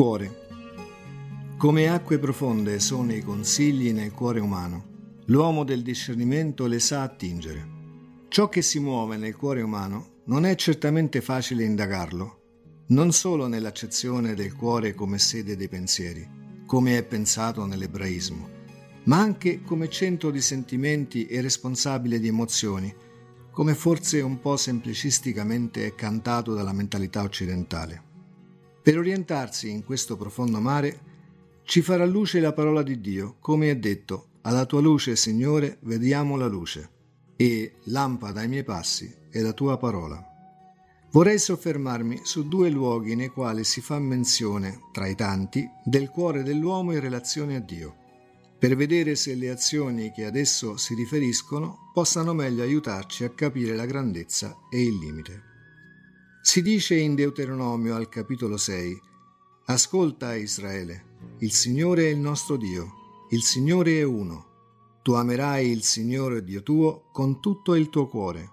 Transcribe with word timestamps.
Cuore. 0.00 0.46
Come 1.58 1.88
acque 1.90 2.18
profonde 2.18 2.80
sono 2.80 3.12
i 3.12 3.20
consigli 3.20 3.92
nel 3.92 4.12
cuore 4.12 4.40
umano. 4.40 5.18
L'uomo 5.26 5.62
del 5.62 5.82
discernimento 5.82 6.64
le 6.66 6.78
sa 6.78 7.02
attingere. 7.02 7.68
Ciò 8.28 8.48
che 8.48 8.62
si 8.62 8.80
muove 8.80 9.18
nel 9.18 9.36
cuore 9.36 9.60
umano 9.60 10.22
non 10.24 10.46
è 10.46 10.54
certamente 10.54 11.20
facile 11.20 11.64
indagarlo, 11.64 12.84
non 12.86 13.12
solo 13.12 13.46
nell'accezione 13.46 14.32
del 14.32 14.54
cuore 14.54 14.94
come 14.94 15.18
sede 15.18 15.54
dei 15.54 15.68
pensieri, 15.68 16.26
come 16.64 16.96
è 16.96 17.04
pensato 17.04 17.66
nell'ebraismo, 17.66 18.48
ma 19.04 19.18
anche 19.18 19.60
come 19.60 19.90
centro 19.90 20.30
di 20.30 20.40
sentimenti 20.40 21.26
e 21.26 21.42
responsabile 21.42 22.18
di 22.18 22.28
emozioni, 22.28 22.90
come 23.50 23.74
forse 23.74 24.22
un 24.22 24.40
po' 24.40 24.56
semplicisticamente 24.56 25.84
è 25.84 25.94
cantato 25.94 26.54
dalla 26.54 26.72
mentalità 26.72 27.20
occidentale. 27.20 28.08
Per 28.82 28.96
orientarsi 28.96 29.68
in 29.68 29.84
questo 29.84 30.16
profondo 30.16 30.58
mare 30.58 31.00
ci 31.64 31.82
farà 31.82 32.06
luce 32.06 32.40
la 32.40 32.54
parola 32.54 32.82
di 32.82 33.00
Dio, 33.00 33.36
come 33.38 33.70
è 33.70 33.76
detto, 33.76 34.28
alla 34.42 34.64
tua 34.64 34.80
luce, 34.80 35.16
Signore, 35.16 35.76
vediamo 35.82 36.36
la 36.36 36.46
luce, 36.46 36.90
e 37.36 37.74
lampada 37.84 38.40
ai 38.40 38.48
miei 38.48 38.64
passi 38.64 39.14
è 39.28 39.40
la 39.40 39.52
tua 39.52 39.76
parola. 39.76 40.24
Vorrei 41.12 41.38
soffermarmi 41.38 42.20
su 42.22 42.48
due 42.48 42.70
luoghi 42.70 43.14
nei 43.16 43.28
quali 43.28 43.64
si 43.64 43.82
fa 43.82 43.98
menzione, 43.98 44.80
tra 44.92 45.06
i 45.06 45.14
tanti, 45.14 45.68
del 45.84 46.08
cuore 46.08 46.42
dell'uomo 46.42 46.92
in 46.92 47.00
relazione 47.00 47.56
a 47.56 47.60
Dio, 47.60 47.96
per 48.58 48.76
vedere 48.76 49.14
se 49.14 49.34
le 49.34 49.50
azioni 49.50 50.10
che 50.10 50.24
ad 50.24 50.36
esso 50.36 50.76
si 50.76 50.94
riferiscono 50.94 51.90
possano 51.92 52.32
meglio 52.32 52.62
aiutarci 52.62 53.24
a 53.24 53.30
capire 53.30 53.74
la 53.74 53.86
grandezza 53.86 54.56
e 54.70 54.82
il 54.82 54.96
limite. 54.96 55.49
Si 56.42 56.62
dice 56.62 56.96
in 56.96 57.14
Deuteronomio 57.14 57.94
al 57.94 58.08
capitolo 58.08 58.56
6, 58.56 58.98
Ascolta 59.66 60.34
Israele, 60.34 61.36
il 61.40 61.52
Signore 61.52 62.04
è 62.04 62.08
il 62.08 62.18
nostro 62.18 62.56
Dio, 62.56 63.26
il 63.28 63.42
Signore 63.42 63.98
è 63.98 64.02
uno. 64.02 64.98
Tu 65.02 65.12
amerai 65.12 65.70
il 65.70 65.82
Signore 65.82 66.42
Dio 66.42 66.62
tuo 66.62 67.10
con 67.12 67.40
tutto 67.40 67.74
il 67.74 67.90
tuo 67.90 68.08
cuore, 68.08 68.48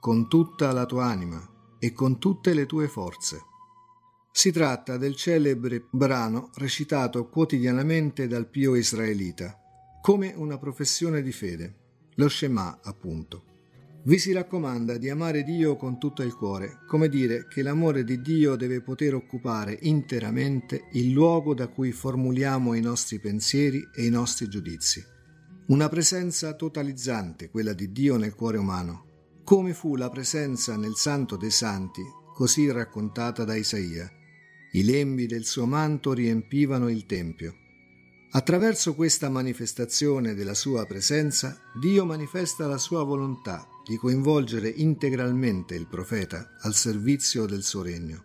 con 0.00 0.28
tutta 0.28 0.72
la 0.72 0.84
tua 0.84 1.04
anima 1.04 1.76
e 1.78 1.92
con 1.92 2.18
tutte 2.18 2.54
le 2.54 2.66
tue 2.66 2.88
forze. 2.88 3.44
Si 4.32 4.50
tratta 4.50 4.96
del 4.96 5.14
celebre 5.14 5.86
brano 5.88 6.50
recitato 6.56 7.28
quotidianamente 7.28 8.26
dal 8.26 8.50
pio 8.50 8.74
israelita, 8.74 9.56
come 10.02 10.34
una 10.34 10.58
professione 10.58 11.22
di 11.22 11.32
fede, 11.32 11.76
lo 12.16 12.28
Shema 12.28 12.80
appunto. 12.82 13.47
Vi 14.08 14.16
si 14.16 14.32
raccomanda 14.32 14.96
di 14.96 15.10
amare 15.10 15.42
Dio 15.42 15.76
con 15.76 15.98
tutto 15.98 16.22
il 16.22 16.34
cuore, 16.34 16.78
come 16.86 17.10
dire 17.10 17.46
che 17.46 17.60
l'amore 17.60 18.04
di 18.04 18.22
Dio 18.22 18.56
deve 18.56 18.80
poter 18.80 19.12
occupare 19.12 19.76
interamente 19.82 20.88
il 20.92 21.10
luogo 21.10 21.52
da 21.52 21.68
cui 21.68 21.92
formuliamo 21.92 22.72
i 22.72 22.80
nostri 22.80 23.18
pensieri 23.18 23.86
e 23.94 24.06
i 24.06 24.08
nostri 24.08 24.48
giudizi. 24.48 25.04
Una 25.66 25.90
presenza 25.90 26.54
totalizzante, 26.54 27.50
quella 27.50 27.74
di 27.74 27.92
Dio 27.92 28.16
nel 28.16 28.34
cuore 28.34 28.56
umano, 28.56 29.40
come 29.44 29.74
fu 29.74 29.94
la 29.94 30.08
presenza 30.08 30.78
nel 30.78 30.94
Santo 30.94 31.36
dei 31.36 31.50
Santi, 31.50 32.00
così 32.32 32.72
raccontata 32.72 33.44
da 33.44 33.56
Isaia. 33.56 34.10
I 34.72 34.84
lembi 34.84 35.26
del 35.26 35.44
suo 35.44 35.66
manto 35.66 36.14
riempivano 36.14 36.88
il 36.88 37.04
Tempio. 37.04 37.54
Attraverso 38.30 38.94
questa 38.94 39.28
manifestazione 39.28 40.32
della 40.32 40.54
sua 40.54 40.86
presenza, 40.86 41.60
Dio 41.78 42.06
manifesta 42.06 42.66
la 42.66 42.78
sua 42.78 43.02
volontà 43.02 43.68
di 43.88 43.96
coinvolgere 43.96 44.68
integralmente 44.68 45.74
il 45.74 45.86
profeta 45.86 46.50
al 46.60 46.74
servizio 46.74 47.46
del 47.46 47.62
suo 47.62 47.80
regno. 47.80 48.22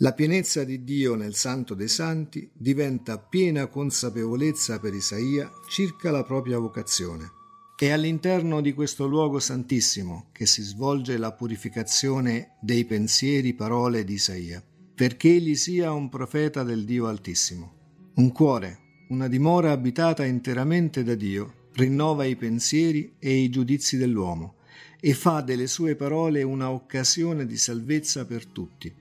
La 0.00 0.12
pienezza 0.12 0.62
di 0.62 0.84
Dio 0.84 1.14
nel 1.14 1.34
Santo 1.34 1.72
dei 1.72 1.88
Santi 1.88 2.50
diventa 2.52 3.16
piena 3.16 3.66
consapevolezza 3.66 4.78
per 4.78 4.92
Isaia 4.92 5.50
circa 5.70 6.10
la 6.10 6.22
propria 6.22 6.58
vocazione. 6.58 7.30
È 7.74 7.88
all'interno 7.88 8.60
di 8.60 8.74
questo 8.74 9.06
luogo 9.06 9.38
santissimo 9.38 10.28
che 10.32 10.44
si 10.44 10.60
svolge 10.60 11.16
la 11.16 11.32
purificazione 11.32 12.58
dei 12.60 12.84
pensieri, 12.84 13.54
parole 13.54 14.04
di 14.04 14.14
Isaia, 14.14 14.62
perché 14.94 15.30
egli 15.30 15.54
sia 15.54 15.92
un 15.92 16.10
profeta 16.10 16.62
del 16.62 16.84
Dio 16.84 17.06
Altissimo. 17.06 18.10
Un 18.16 18.32
cuore, 18.32 18.80
una 19.08 19.28
dimora 19.28 19.72
abitata 19.72 20.26
interamente 20.26 21.02
da 21.02 21.14
Dio, 21.14 21.68
rinnova 21.72 22.26
i 22.26 22.36
pensieri 22.36 23.14
e 23.18 23.34
i 23.36 23.48
giudizi 23.48 23.96
dell'uomo 23.96 24.56
e 25.00 25.14
fa 25.14 25.40
delle 25.40 25.66
sue 25.66 25.94
parole 25.94 26.42
una 26.42 26.70
occasione 26.70 27.46
di 27.46 27.56
salvezza 27.56 28.24
per 28.24 28.46
tutti. 28.46 28.92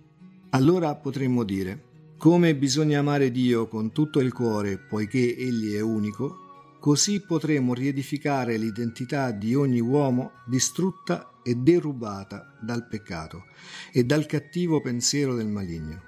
Allora 0.50 0.96
potremmo 0.96 1.44
dire, 1.44 1.84
come 2.18 2.56
bisogna 2.56 3.00
amare 3.00 3.32
Dio 3.32 3.68
con 3.68 3.92
tutto 3.92 4.20
il 4.20 4.32
cuore, 4.32 4.78
poiché 4.78 5.36
Egli 5.36 5.74
è 5.74 5.82
unico, 5.82 6.78
così 6.80 7.22
potremo 7.22 7.74
riedificare 7.74 8.58
l'identità 8.58 9.32
di 9.32 9.56
ogni 9.56 9.80
uomo 9.80 10.32
distrutta 10.46 11.40
e 11.44 11.56
derubata 11.56 12.56
dal 12.62 12.88
peccato 12.88 13.46
e 13.92 14.04
dal 14.04 14.26
cattivo 14.26 14.82
pensiero 14.82 15.36
del 15.36 15.48
maligno. 15.48 16.02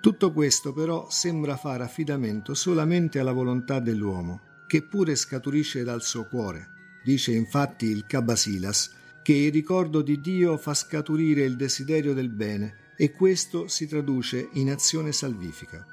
Tutto 0.00 0.32
questo 0.32 0.72
però 0.72 1.08
sembra 1.10 1.56
fare 1.56 1.84
affidamento 1.84 2.54
solamente 2.54 3.18
alla 3.18 3.32
volontà 3.32 3.80
dell'uomo, 3.80 4.40
che 4.66 4.82
pure 4.82 5.14
scaturisce 5.14 5.84
dal 5.84 6.02
suo 6.02 6.26
cuore. 6.26 6.68
Dice 7.04 7.32
infatti 7.32 7.86
il 7.86 8.06
Cabasilas 8.06 8.98
che 9.22 9.32
il 9.32 9.52
ricordo 9.52 10.02
di 10.02 10.20
Dio 10.20 10.56
fa 10.56 10.74
scaturire 10.74 11.42
il 11.42 11.56
desiderio 11.56 12.14
del 12.14 12.30
bene 12.30 12.92
e 12.96 13.12
questo 13.12 13.68
si 13.68 13.86
traduce 13.86 14.48
in 14.52 14.70
azione 14.70 15.12
salvifica. 15.12 15.84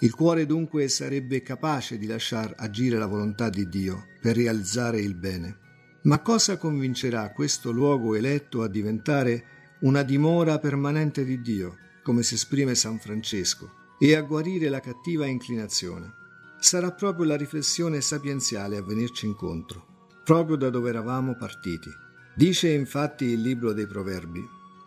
Il 0.00 0.14
cuore 0.14 0.46
dunque 0.46 0.88
sarebbe 0.88 1.42
capace 1.42 1.98
di 1.98 2.06
lasciar 2.06 2.54
agire 2.56 2.98
la 2.98 3.06
volontà 3.06 3.48
di 3.48 3.68
Dio 3.68 4.06
per 4.20 4.36
realizzare 4.36 5.00
il 5.00 5.14
bene. 5.14 5.58
Ma 6.02 6.20
cosa 6.20 6.56
convincerà 6.56 7.30
questo 7.32 7.70
luogo 7.70 8.14
eletto 8.14 8.62
a 8.62 8.68
diventare 8.68 9.44
una 9.80 10.02
dimora 10.02 10.58
permanente 10.58 11.24
di 11.24 11.40
Dio? 11.40 11.76
come 12.02 12.22
si 12.22 12.34
esprime 12.34 12.74
San 12.74 12.98
Francesco, 12.98 13.70
e 13.98 14.16
a 14.16 14.22
guarire 14.22 14.68
la 14.68 14.80
cattiva 14.80 15.26
inclinazione. 15.26 16.20
Sarà 16.58 16.92
proprio 16.92 17.24
la 17.24 17.36
riflessione 17.36 18.00
sapienziale 18.00 18.76
a 18.76 18.82
venirci 18.82 19.26
incontro, 19.26 19.86
proprio 20.24 20.56
da 20.56 20.70
dove 20.70 20.88
eravamo 20.88 21.36
partiti. 21.36 21.88
Dice 22.34 22.70
infatti 22.70 23.26
il 23.26 23.42
libro 23.42 23.74
dei 23.74 23.86
Proverbi, 23.86 24.40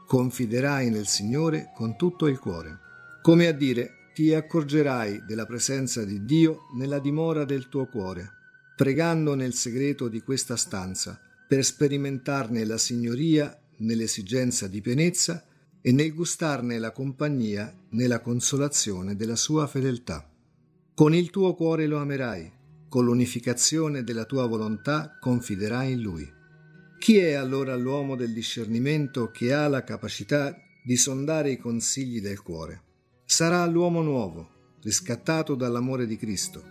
confiderai 0.07 0.89
nel 0.89 1.05
Signore 1.05 1.71
con 1.75 1.95
tutto 1.95 2.25
il 2.27 2.39
cuore. 2.39 2.79
Come 3.21 3.45
a 3.47 3.51
dire, 3.51 4.09
ti 4.15 4.33
accorgerai 4.33 5.25
della 5.25 5.45
presenza 5.45 6.03
di 6.03 6.25
Dio 6.25 6.61
nella 6.75 6.99
dimora 6.99 7.45
del 7.45 7.69
tuo 7.69 7.85
cuore, 7.85 8.31
pregando 8.75 9.35
nel 9.35 9.53
segreto 9.53 10.07
di 10.07 10.21
questa 10.21 10.55
stanza, 10.55 11.19
per 11.47 11.63
sperimentarne 11.63 12.65
la 12.65 12.79
signoria 12.79 13.55
nell'esigenza 13.77 14.67
di 14.67 14.81
pienezza 14.81 15.45
e 15.81 15.91
nel 15.91 16.15
gustarne 16.15 16.79
la 16.79 16.91
compagnia 16.91 17.71
nella 17.89 18.21
consolazione 18.21 19.15
della 19.15 19.35
sua 19.35 19.67
fedeltà. 19.67 20.27
Con 20.95 21.13
il 21.13 21.29
tuo 21.29 21.53
cuore 21.53 21.85
lo 21.85 21.99
amerai, 21.99 22.51
con 22.89 23.05
l'unificazione 23.05 24.03
della 24.03 24.25
tua 24.25 24.47
volontà 24.47 25.17
confiderai 25.19 25.91
in 25.91 26.01
lui. 26.01 26.34
Chi 27.05 27.17
è 27.17 27.33
allora 27.33 27.75
l'uomo 27.75 28.15
del 28.15 28.33
discernimento 28.33 29.29
che 29.29 29.53
ha 29.53 29.67
la 29.67 29.83
capacità 29.83 30.59
di 30.83 30.97
sondare 30.97 31.51
i 31.51 31.57
consigli 31.59 32.19
del 32.19 32.41
cuore? 32.41 32.81
Sarà 33.23 33.63
l'uomo 33.67 34.01
nuovo, 34.01 34.73
riscattato 34.81 35.53
dall'amore 35.53 36.07
di 36.07 36.17
Cristo, 36.17 36.63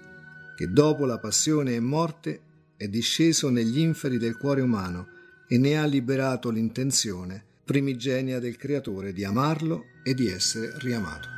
che 0.57 0.67
dopo 0.67 1.05
la 1.05 1.21
passione 1.21 1.77
e 1.77 1.81
morte 1.81 2.41
è 2.77 2.89
disceso 2.89 3.49
negli 3.49 3.79
inferi 3.79 4.19
del 4.19 4.37
cuore 4.37 4.61
umano 4.61 5.07
e 5.47 5.57
ne 5.57 5.79
ha 5.79 5.87
liberato 5.87 6.51
l'intenzione 6.51 7.41
primigenia 7.65 8.41
del 8.41 8.57
Creatore 8.57 9.13
di 9.13 9.23
amarlo 9.23 9.85
e 10.03 10.15
di 10.15 10.27
essere 10.27 10.73
riamato. 10.79 11.29